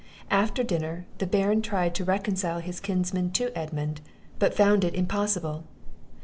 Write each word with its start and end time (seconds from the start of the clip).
After 0.31 0.63
dinner, 0.63 1.05
the 1.19 1.27
Baron 1.27 1.61
tried 1.61 1.93
to 1.93 2.03
reconcile 2.03 2.57
his 2.57 2.79
kinsmen 2.79 3.29
to 3.33 3.55
Edmund; 3.55 4.01
but 4.39 4.55
found 4.55 4.83
it 4.83 4.95
impossible. 4.95 5.63